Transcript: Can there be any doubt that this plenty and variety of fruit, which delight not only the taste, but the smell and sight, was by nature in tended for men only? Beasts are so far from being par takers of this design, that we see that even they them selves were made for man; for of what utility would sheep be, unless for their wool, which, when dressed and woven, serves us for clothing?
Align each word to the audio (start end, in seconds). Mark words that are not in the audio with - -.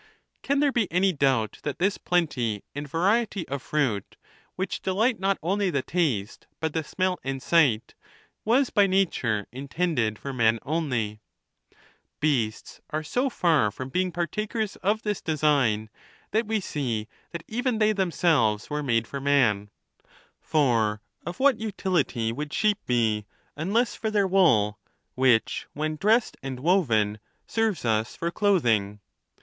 Can 0.41 0.61
there 0.61 0.71
be 0.71 0.91
any 0.91 1.13
doubt 1.13 1.59
that 1.61 1.77
this 1.77 1.99
plenty 1.99 2.63
and 2.73 2.89
variety 2.89 3.47
of 3.47 3.61
fruit, 3.61 4.17
which 4.55 4.81
delight 4.81 5.19
not 5.19 5.37
only 5.43 5.69
the 5.69 5.83
taste, 5.83 6.47
but 6.59 6.73
the 6.73 6.83
smell 6.83 7.19
and 7.23 7.39
sight, 7.39 7.93
was 8.43 8.71
by 8.71 8.87
nature 8.87 9.45
in 9.51 9.67
tended 9.67 10.17
for 10.17 10.33
men 10.33 10.57
only? 10.63 11.21
Beasts 12.19 12.81
are 12.89 13.03
so 13.03 13.29
far 13.29 13.69
from 13.69 13.89
being 13.89 14.11
par 14.11 14.25
takers 14.25 14.75
of 14.77 15.03
this 15.03 15.21
design, 15.21 15.87
that 16.31 16.47
we 16.47 16.59
see 16.59 17.07
that 17.29 17.43
even 17.47 17.77
they 17.77 17.93
them 17.93 18.09
selves 18.09 18.71
were 18.71 18.81
made 18.81 19.05
for 19.07 19.21
man; 19.21 19.69
for 20.39 20.99
of 21.27 21.39
what 21.39 21.59
utility 21.59 22.31
would 22.31 22.51
sheep 22.51 22.79
be, 22.87 23.27
unless 23.55 23.93
for 23.95 24.09
their 24.09 24.25
wool, 24.25 24.79
which, 25.13 25.67
when 25.73 25.95
dressed 25.95 26.37
and 26.41 26.59
woven, 26.59 27.19
serves 27.45 27.85
us 27.85 28.15
for 28.15 28.31
clothing? 28.31 28.99